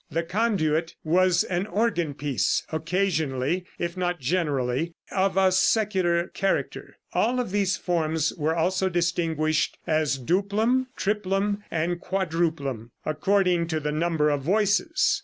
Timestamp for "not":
3.95-4.19